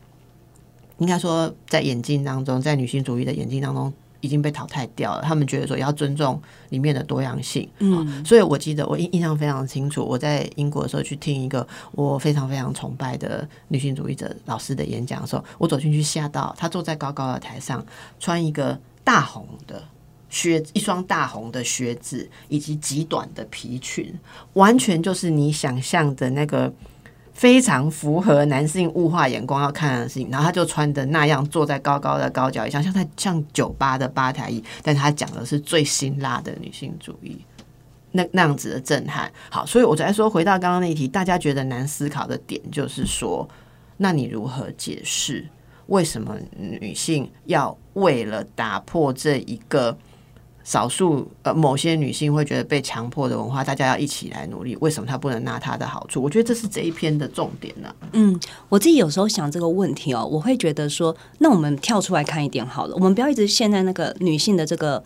[0.98, 3.92] 应该说，在眼镜当中，在女性主义的眼镜当中，
[4.24, 5.20] 已经被淘汰掉了。
[5.22, 7.68] 他们觉得说要尊重里面的多样性。
[7.80, 17.84] 嗯，所以我记得我印印象非常清楚，我在英国的时候去听一个我非常非常崇拜的女性主义者老师的演讲的时候，我走进去吓到，她坐在高高的台上，
[18.18, 19.82] 穿一个大红的
[20.30, 24.12] 靴，一双大红的靴子，以及极短的皮裙，
[24.54, 26.72] 完全就是你想象的那个。
[27.34, 37.36] 非常符合男性物化眼光要看的事情，然后他就穿的那样，坐在高高的高脚椅上，像在像酒吧的吧台椅，但他讲的是最辛辣的女性主义，
[38.12, 39.30] 那那样子的震撼。
[39.50, 43.46] 好，所以我在说，回到刚刚那一题，大家觉得难思考的点就是说，
[43.96, 45.46] 那你如何解释
[45.88, 49.98] 为什么女性要为了打破这一个？
[50.64, 54.76] 少数呃，某些女性会觉得被强迫的文化，大家要一起来努力。
[54.80, 56.20] 为什么她不能拿她的好处？
[56.20, 57.94] 我觉得这是这一篇的重点呢。
[58.14, 65.04] 嗯，我自己有时候想这个问题哦，我会觉得说，那我们跳出来看一点好了，我们不要一直陷在那个女性的这个。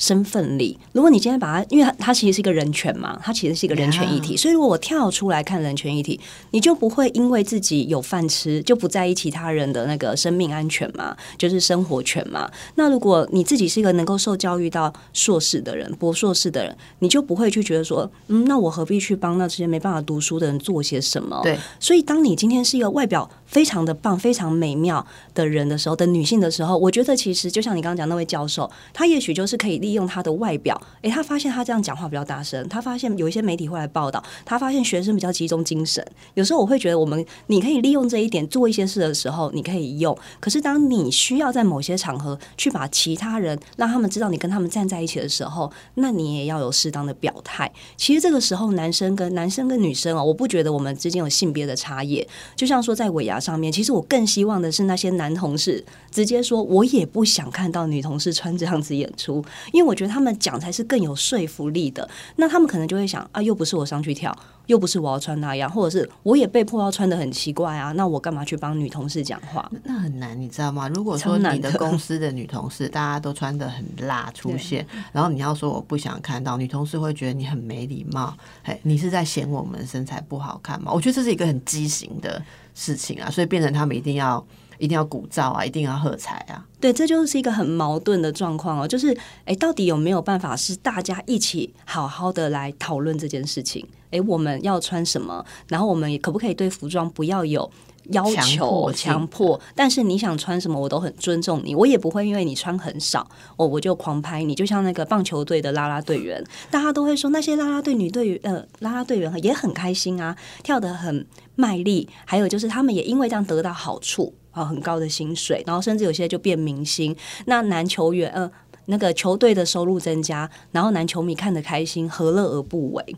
[0.00, 6.18] 身份里，如果你今天把它，因为它它其实是一个人权嘛，它其实是一个人权议题，所以如果我跳出来看人权议题，
[6.52, 12.50] 你就不会因为自己有饭吃就不在意其他人的那个生命安全嘛，就是生活权嘛。
[12.76, 21.38] 那如果你自己是一个能够受教育到硕士的人，博硕士的人，你就不会去觉得说，嗯，那我何必去帮那些没办法读书的人做些什么？
[21.42, 23.30] 对，所以当你今天是一个外表。
[23.50, 36.04] 非常的棒，非常美妙的人的时候，的女性的时候，我觉得其实就像你刚刚讲那位教授，他也许就是可以利用他的外表，诶，他发现他这样讲话比较大声，他发现有一些媒体会来报道，他发现学生比较集中精神。
[36.34, 40.16] 有时候我会觉得，我们你可以利用这一点做一些事的时候，你可以用。
[40.38, 47.68] 可是当你需要在某些场合去把其他人让他们知道你跟他们站在一起的时候，那你也要有适当的表态。
[47.96, 52.24] 其实这个时候，男生跟男生跟女生哦，我不觉得我们之间有性别的差异。
[52.54, 53.39] 就像说在尾牙。
[53.40, 62.08] 上面其实我更希望的是那些男同事直接说，我也不想看到女同事穿这样子演出，因为我觉得他们讲才是更有说服力的。
[62.36, 69.70] 那他们可能就会想啊，又不是我上去跳，又不是我要穿那样，或者是我也被迫要穿的很奇怪啊，那我干嘛去帮女同事讲话？
[69.84, 70.88] 那很难，你知道吗？
[70.88, 80.92] 如果说你的公司的女同事大家都穿的很辣出现，然后你要说我不想看到女同事，会觉得你很没礼貌，哎，你是在嫌我们身材不好看吗？
[80.92, 82.42] 我觉得这是一个很畸形的。
[82.80, 84.42] 事情啊，所以变成他们一定要
[84.78, 86.64] 一定要鼓噪啊，一定要喝彩啊。
[86.80, 88.88] 对，这就是一个很矛盾的状况哦。
[88.88, 89.14] 就是
[89.44, 93.86] 哎，到底有没有办法是大家一起好好的来讨论这件事情？
[94.10, 95.44] 哎，我们要穿什么？
[95.68, 97.70] 然后我们可不可以对服装不要有
[98.04, 99.60] 要求、强迫？
[99.74, 104.54] 但是你想穿什么，我都很尊重你，我也不会因为你穿很少，我我就狂拍你。
[104.54, 111.26] 就像那个棒球队的啦啦队员，大家都会说那些啦啦队女队员呃啦啦队员也很开心啊，跳得很。
[111.60, 117.14] 卖力，还有就是他们也因为这样得到好处啊，很高的薪水，然后甚至有些就变明星。
[117.44, 118.50] 那男球员，呃，
[118.86, 123.16] 那个球队的收入增加，然后男球迷看得开心，何乐而不为？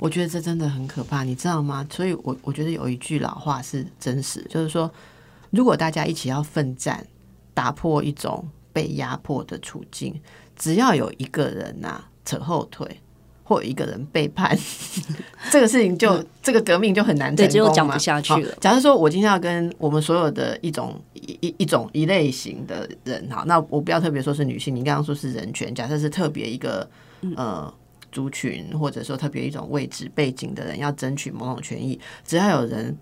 [0.00, 1.86] 我觉得这真的很可怕，你知道吗？
[1.90, 4.90] 所以我我觉得有一句老话是真实，就是说，
[5.50, 7.06] 如果大家一起要奋战，
[7.54, 10.20] 打破一种被压迫的处境，
[10.56, 13.00] 只要有一个人呐、扯后腿，
[13.50, 14.56] 或一个人背叛，
[15.50, 18.20] 这个事情就、这个革命就很难成对功嘛讲不下。
[18.20, 18.54] 去了。
[18.60, 26.88] 假如说我今天要跟我们所有的一种一一一种一类型的人，好，那我不要特别说是女性，你刚刚说是人权，假设是特别一个
[27.34, 27.74] 呃
[28.12, 32.96] 族群，或者说特别一种位置背景的人要争取某种权益，只要有人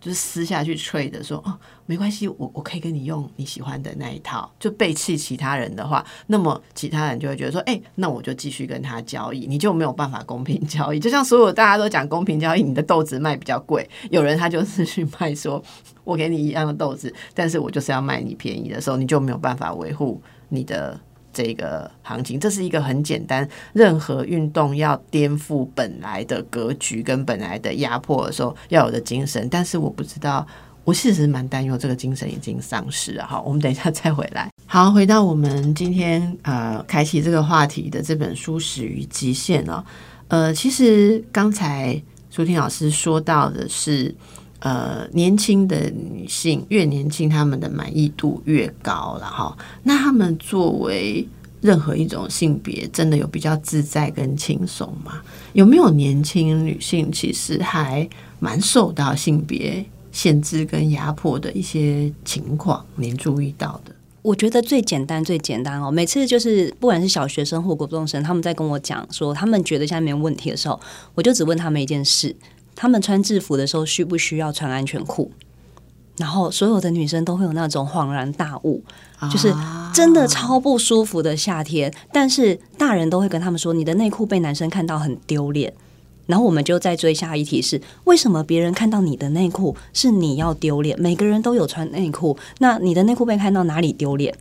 [0.00, 10.98] 就是私下去吹的说哦，没关系，我我可以跟你用你喜欢的那一套，就背弃其他人的话，那么其他人就会觉得说，哎、那我就继续跟他交易，你就没有办法公平交易。
[10.98, 15.62] 就像所有大家都讲公平交易，你的豆子卖比较贵，有人他就是去卖说，
[16.04, 20.98] 我给你一样的豆子，但是我就是要卖你便宜的时候，你就没有办法维护你的。
[21.32, 23.48] 这个行情，这是一个很简单。
[23.72, 29.48] 任何运动要颠覆本来的格局跟本来的压迫的时候，要有的精神。
[29.50, 30.46] 但是我不知道，
[30.84, 33.26] 我其实蛮担忧这个精神已经丧失了。
[33.26, 34.50] 好，我们等一下再回来。
[34.66, 39.84] 好，回到我们今天呃开启这个话题的这本书《始于极限》哦。
[40.28, 44.14] 呃，其实刚才舒婷老师说到的是。
[44.60, 49.56] 呃，年轻的女性越年轻，她们的满意度越高了哈。
[49.82, 51.26] 那她们作为
[51.60, 55.20] 任何一种性别，真的有比较自在跟轻松吗？
[55.52, 62.84] 有没有年轻女性其实还蛮受到性别限制跟压迫的一些情况？
[62.96, 63.94] 您注意到的？
[64.22, 70.78] 我觉得最简单最简单哦，每次就是不管是小学生或国中生，他们在跟我讲说他们觉得现在没有问题的时候，
[71.14, 72.36] 我就只问他们一件事：
[72.74, 75.30] 他们穿制服的时候需不需要穿安全裤？
[76.16, 78.82] 然后所有的女生都会有那种恍然大悟，
[79.30, 85.72] 就是啊真的超不舒服的夏天，但是大人都会跟他们说，你的内裤被男生看到很丢脸。
[86.26, 90.96] 然后我们就再追下一题是：为什么别人看到你的内裤是你要丢脸？
[91.00, 94.32] 每个人都有穿内裤，那你的内裤被看到哪里丢脸？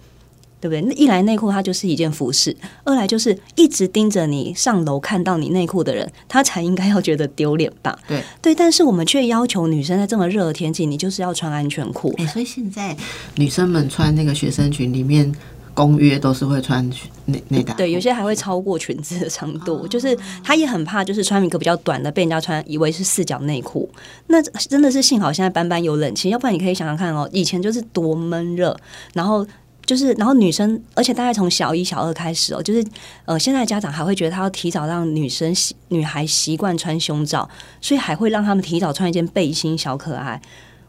[0.60, 0.82] 对不对？
[0.82, 7.98] 那一来内裤它就是一件服饰，二来就是一直盯着你上楼看到你内裤的人，他才应该要觉得丢脸吧？
[8.08, 12.14] 对对，但是我们却要求女生在这么热的天气，你就是要穿安全裤。
[12.18, 12.96] 哎、所以现在
[13.36, 15.34] 女生们穿那个学生裙里面。
[15.72, 16.86] 公约都是会穿
[17.26, 23.90] 内内搭，对，有些还会超过裙子的长度，就是他也很怕，就是穿一个比较短的被人家穿以为是四角内裤。
[24.28, 28.78] 那真的是幸好现在班班有冷气，要不然你可以想想看哦，以前就是多闷热，
[29.14, 29.48] 然后。
[29.90, 32.86] 就是，然后女生，而且大概从小一、小二开始哦，就是
[33.26, 37.50] 呃，现在家长还会觉得他要提早让女生习女孩习惯穿胸罩，
[37.82, 40.40] 所以还会让他们提早穿一件背心，小可爱。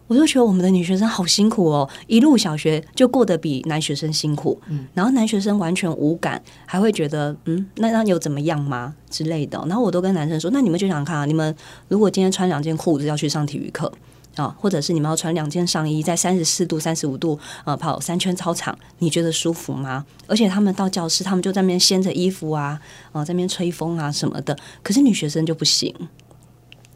[0.06, 9.58] 我就觉得我们的女学生好辛苦哦，一路小学就过得比男学生辛苦，嗯，然后男学生完全无感，还会觉得嗯，那那有怎么样吗之类的。
[9.66, 11.56] 然后我都跟男生说，那你们就想看啊，你们
[11.88, 13.90] 如果今天穿两件裤子要去上体育课。
[14.36, 20.04] 啊，或者是你们要穿两件上衣，在三十四度、三十五度，呃，跑三圈操场，你觉得舒服吗？
[20.26, 22.80] 而且他们到教室，他们就在那边掀着衣服啊，
[23.12, 24.56] 啊、在那边吹风啊什么的。
[24.82, 25.94] 可是女学生就不行。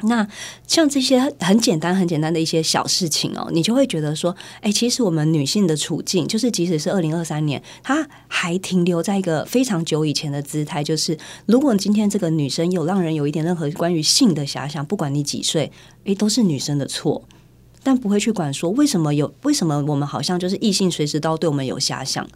[0.03, 0.27] 那
[0.67, 10.85] 像这些很简单、很简单的一些小事情哦，你就会觉得说，哎，其实我们女性的处境，就是即使是二零二三年，它还停留在一个非常久以前的姿态。
[10.85, 15.73] 就是如果今天这个女生有让人有一点任何关于性的遐想，不管你几岁，
[16.05, 17.25] 哎，都是女生的错。
[17.83, 22.27] 但不会去管说为什么有为什么我们好像就是异性随时都对我们有遐想，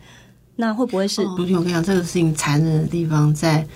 [0.57, 1.25] 那会不会是？
[1.37, 3.67] 不是我跟你讲，这个事情残忍的地方在，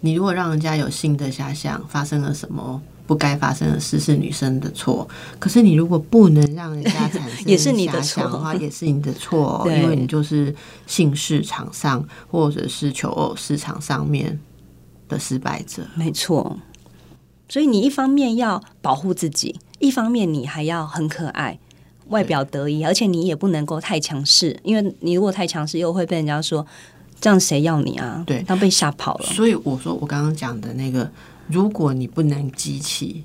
[0.00, 5.08] 你如果让人家有性的遐想，发生了什么不该发生的事，是女生的错。
[5.38, 10.54] 可是你如果不能让人家产生 也是你的错的话，也是你的错、哦，因为你就是
[10.86, 14.38] 性市场上或者是求偶市场上面
[15.08, 15.82] 的失败者。
[15.94, 16.58] 没错，
[17.48, 21.58] 所以你一方面要保护自己，一方面你还要很可爱。
[22.08, 26.66] 外表得意，而且你也不能够太强势，因为你如果太强势，又会被人家说
[27.18, 28.22] 这样谁要你啊？
[28.26, 29.26] 对他被吓跑了。
[29.26, 31.10] 所以我说，我刚刚讲的那个，
[31.48, 33.24] 如果你不能激起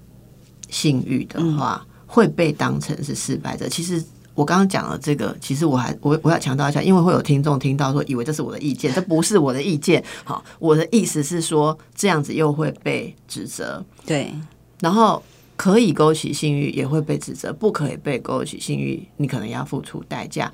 [0.69, 3.67] 性欲的话，会被当成是失败者。
[3.69, 4.03] 其实
[4.34, 10.03] 我刚刚讲了这个，其实我还我我要强调一下，因为会有听众听到说，以为这是我的意见，这不是我的意见。
[10.23, 14.34] 好，我的意思是说，这样子又会被指责，对，
[14.80, 15.21] 然后。
[15.60, 20.54] 可以勾起性欲，也会被指责；不可以被勾起性欲，你可能要付出代价。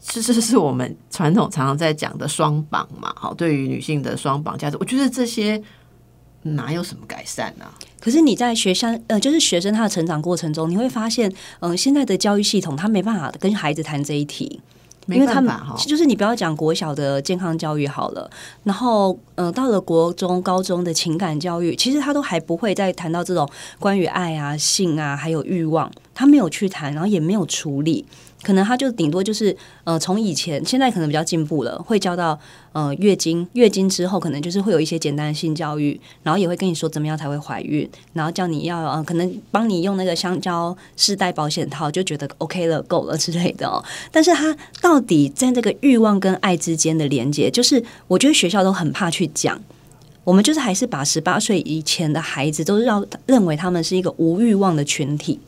[0.00, 5.60] 这这是我们传统常常在讲的双绑嘛，好，对于女性的双绑价值，我觉得这些
[6.42, 7.74] 哪有什么改善呢、啊？
[8.00, 14.60] 可是你在学生呃，就是学生他的成长过程中，你会发现，嗯、现在的教育系统他没办法跟孩子谈这一题。
[15.04, 15.52] 没因为他们
[15.84, 18.30] 就是你不要讲国小的健康教育好了，
[18.62, 23.48] 然后呃到了国中、高中的情感教育，其实他都还不会再谈到这种
[23.80, 28.04] 关于爱啊、性啊，还有欲望，他没有去谈，然后也没有处理。
[28.42, 32.38] 可能他就顶多就是呃，从以前现在可能比较进步了，会教到
[32.72, 43.82] 呃月经，月经之后可能就是会有一些简单的性教育，然后也会跟你说怎么样才会怀孕，然后叫你要呃可能帮你用那个香蕉试戴保险套，就觉得 OK 了，够了之类的哦。
[44.10, 49.60] 但是他到底在这个欲望跟爱之间的连接，就是我觉得学校都很怕去讲。
[50.24, 55.40] 我们就是还是把十八岁以前的孩子都让认为他们是一个无欲望的群体。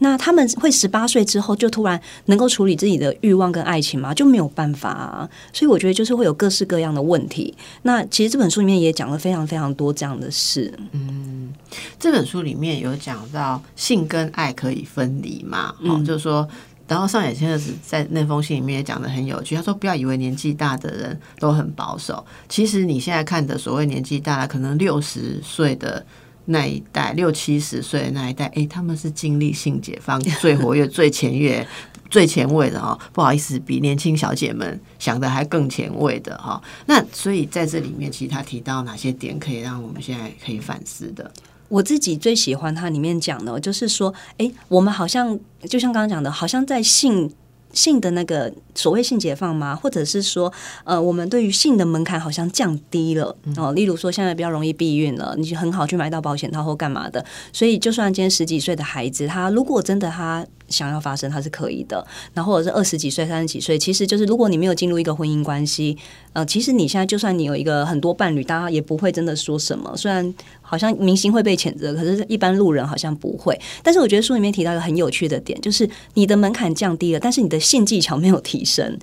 [0.00, 4.14] 那他们会十八岁之后就突然能够处理自己的欲望跟爱情吗？
[4.14, 5.28] 就没有办法啊。
[5.52, 7.54] 所以我觉得就是会有各式各样的问题。
[7.82, 10.72] 那其实这本书里面也讲了非常非常多这样的事。
[10.92, 11.52] 嗯
[11.98, 15.74] 这本书里面有讲到性跟爱可以分离嘛？
[15.82, 16.48] 哦，就是说，
[16.86, 26.04] 然后上野千鹤子在那封信里面也讲的很有趣，他说不要以为年纪大的人都很保守，其实你现在看的所谓年纪大了，可能六十岁的。
[26.50, 31.66] 那一代六七十岁的那一代，诶，他们是经历性解放 最活跃、最前越、
[32.10, 32.98] 最前卫的哈。
[33.12, 36.60] 不好意思，比年轻小姐们想的还更前卫的哈。
[36.86, 41.30] 那所以在这里面，其实他提到哪些点可以让我们现在可以反思的？
[41.68, 45.38] 我自己最喜欢它里面讲的，就是说，诶，我们好像
[45.68, 47.30] 就像刚刚讲的，好像在性。
[47.72, 49.74] 性的那个所谓性解放吗？
[49.74, 50.52] 或者是说，
[50.84, 53.72] 呃，我们对于性的门槛好像降低了哦。
[53.72, 57.24] 例如说，现在比较容易避孕了，你就很好去买到保险套或干嘛的。
[57.52, 60.46] 所以，就算今天十几岁的孩子，他如果真的他。
[60.68, 62.06] 想要发生，它是可以的。
[62.34, 65.96] 然后或者是二十几岁、三十几岁，其实就是如果你没有进入一个婚姻关系，
[66.32, 69.96] 呃，其实你现在就算你有一个很多伴侣，大家也不会真的说什么。
[69.96, 73.58] 虽然好像明星会被谴责，可是一般路人好像不会。
[73.82, 78.98] 但是我觉得书里面提到一个很有趣的点，就是你的门槛降低了，但是你的性技巧没有提升。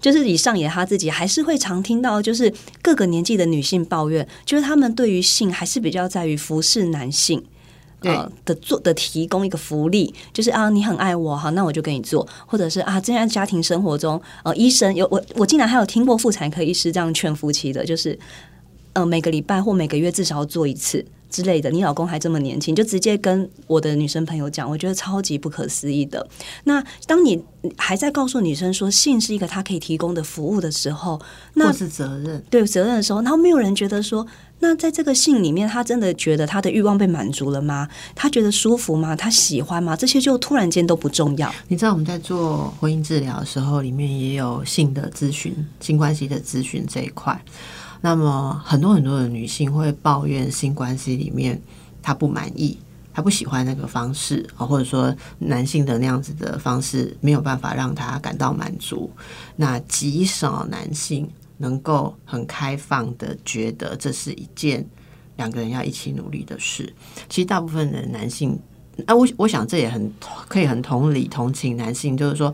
[0.00, 7.42] 就是以上野他自己还是会常听到，就是各个年纪的女性抱怨，就是他们对于性还是比较在于服侍男性。
[8.02, 18.18] 呃的做的提供一个福利，就是啊，你很爱我好，那我就给你做，或者是啊，这样家庭生活中，呃，医生有我，我竟然还有听过妇产科医师这样劝夫妻的，就是
[18.92, 21.70] 呃，每个礼拜或每个月至少要做一次之类的。
[21.70, 26.24] 你老公还这么年轻，就直接跟我的女生朋友讲，我觉得超级不可思议的。
[26.64, 27.42] 那当你
[27.76, 31.20] 还在告诉女生说性是一个他可以提供的服务的时候，
[31.54, 34.24] 那是责任，对责任的时候，然后没有人觉得说。
[34.60, 37.88] 那在这个性里面，他真的觉得他的欲望被满足了吗？
[38.14, 39.14] 他觉得舒服吗？
[39.14, 39.94] 他喜欢吗？
[39.94, 41.52] 这些就突然间都不重要。
[41.68, 47.40] 你知道我们在做婚姻治疗的时候，里面也有性的咨询、性关系的咨询这一块。
[48.00, 51.60] 那么很多很多的女性会抱怨性关系里面
[52.02, 52.76] 她不满意，
[53.14, 59.08] 她不喜欢那个方式啊，或者说男性的那样子的方式没有办法让她感到满足。
[59.54, 61.30] 那极少男性。
[61.58, 64.88] 能够很开放的觉得这是一件
[65.36, 66.92] 两个人要一起努力的事。
[67.28, 68.58] 其实大部分的男性，
[69.06, 70.12] 啊，我我想这也很
[70.48, 72.52] 可以很同理同情男性，就是说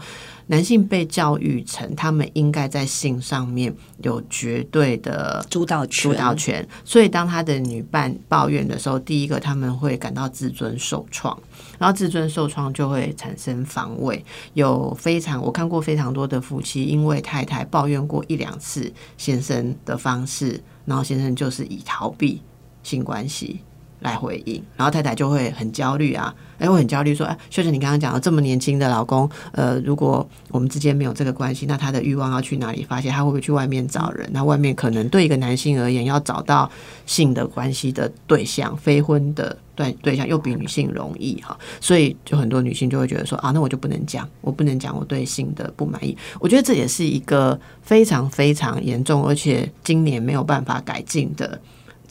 [0.49, 6.67] 男性被教育成他们应该在性上面有绝对的主导权，主导权。
[6.85, 11.37] 所以当他的女伴抱怨的时候，第一个他们会感到自尊受创。
[11.79, 22.43] 然后自尊受创就会产生防卫，有非常我看过非常多的夫妻，因为太太抱怨过一两次先生的方式，然后先生就是以逃避
[22.83, 23.61] 性关系
[24.05, 26.33] 来回应，然后太太就会很焦虑啊。
[26.59, 33.09] 哎，我很焦虑，说，哎，秀秀，你刚刚讲的这么年轻的老公，呃，如果我们之间没有这个关系，那他的欲望要去哪里发泄？
[33.09, 34.29] 他会不会去外面找人？
[34.33, 36.71] 那外面可能对一个男性而言，要找到
[37.07, 41.59] 性的关系的对象，非婚的对对象，又比女性容易哈。
[41.81, 46.17] 所以，就很多女性就会觉得说，啊，那我就不能讲，我不能讲我对性的不满意。
[46.39, 51.59] 我觉得这也是一个非常非常严重，而且今年没有办法改进的。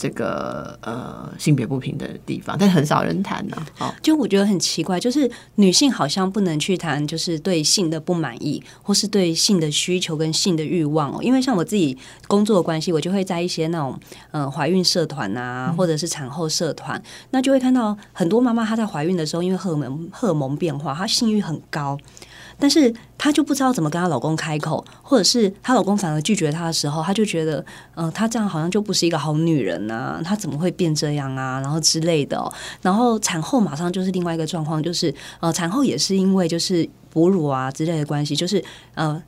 [0.04, 3.56] 这个呃性别不平等的地方，但很少人谈呢。
[3.74, 11.20] 好，就我觉得很奇怪，就是女性好像不能去谈，就是对性的不满意，或是对性的需求跟性的欲望哦。
[11.22, 11.98] 因为像我自己
[12.28, 13.98] 工作的关系，我就会在一些那种
[14.32, 21.98] 嗯怀孕社团啊，或者是产后社团，那就会看到很多妈妈她在怀孕的时候，因为荷尔蒙荷尔蒙变化，她性欲很高。
[22.60, 31.60] 但是她就不知道怎么跟她老公开口，或者是她老公反而拒绝她的时候，她就觉得，嗯，她这样好像就不是一个好女人呐，她怎么会变这样啊？
[31.62, 32.52] 然后之类的。
[32.82, 38.64] 然后产后马上就是另外一个状况，就是呃，产后也是因为就是哺乳啊之类的关系，就是
[38.96, 39.22] 呃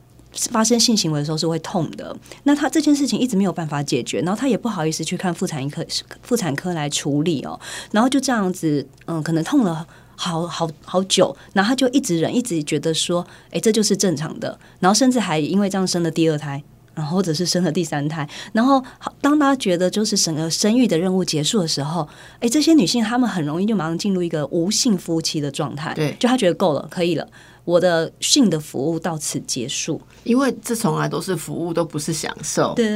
[0.50, 2.16] 发生性行为的时候是会痛的。
[2.44, 5.86] 那她这件事情一直没有办法解决，然后她也不好意思去看妇产科
[6.22, 7.60] 妇产科来处理哦。
[7.92, 9.88] 然后就这样子，嗯，可能痛了。
[10.16, 16.64] 好好好久，然后他就一直忍，一直觉得说，哎，这就是正常的，然后甚至还因为这样生了第二胎。
[16.96, 18.82] 然后或者是生了第三胎，然后
[19.20, 22.08] 当他觉得就是整个生育的任务结束的时候，
[22.40, 27.28] 哎，这些女性她们很容易就马上进入一个无性夫妻的状态，对，就她觉得够了，可以了。
[27.66, 32.76] 我的性的服务到此结束，因为这从来都是服务，都不是享受。
[32.76, 32.96] 对，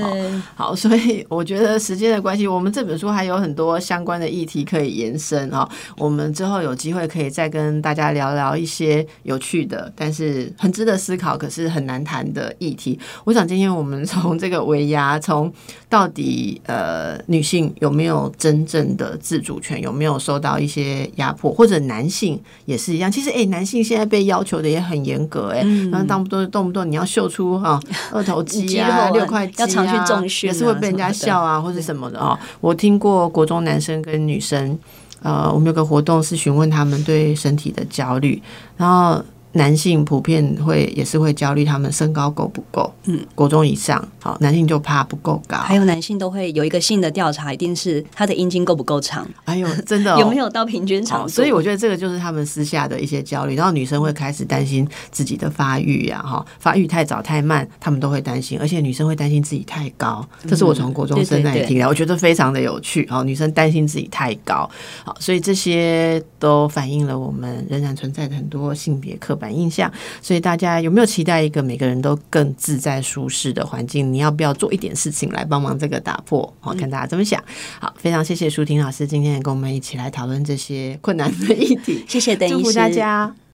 [0.56, 5.68] 好，所以我觉得时间的关系，我们这本书还有很多相关的议题可以延伸啊。
[5.98, 13.00] 我们之后有机会可以再跟大家聊聊一些有趣的，但是很值得思考，可是很难谈的议题。
[13.24, 15.52] 我想今天我们从这个围压，从
[15.90, 23.12] 到底呃女性有没有真正的自主权，有没有受到一些压迫，或者男性也是一样。
[23.12, 24.59] 其实，哎，男性现在被要求。
[24.62, 25.60] 的也很严格哎，
[25.92, 27.80] 然后当不动动不动你要秀出哈
[28.12, 32.38] 二头肌啊、六块肌啊，也是会被人家笑啊，或者什么的哦。
[32.62, 34.78] 我听过国中男生跟女生，
[35.22, 38.42] 呃，我们有个活动是询问他们对身体的焦虑，
[38.78, 39.24] 然后。
[39.54, 42.92] 男性普遍会也是会焦虑，他们身高够不够？
[43.06, 45.58] 嗯，国中以上，好，男性就怕不够高。
[45.58, 49.28] 还有男性都会有一个性的调查，一定是他的阴茎够不够长？
[49.46, 51.28] 哎呦， 真的有没有到平均长？
[51.28, 53.56] 所以我觉得这个就是他们私下的一些焦虑。
[53.56, 58.60] 然后女生会开始担心自己的发育呀，哈，发育太早太慢，他们都会担心。
[58.60, 63.08] 而且女生会担心自己太高，这是我从国中生那里听来，我觉得非常的有趣。
[63.10, 64.70] 好，女生担心自己太高，
[65.04, 69.39] 好，所以这些都反映了我们仍然存在的很多性别刻。
[69.40, 74.14] 板印象，所以大家有没有期待一个每个人都更自在舒适的环境？
[74.14, 76.54] 你要不要做一点事情来帮忙这个打破？
[76.60, 77.42] 好，看大家怎么想。
[77.80, 82.04] 好，非常谢谢舒婷老师今天跟我们一起来讨论这些困难的议题。
[82.08, 83.34] 谢谢，祝福大家。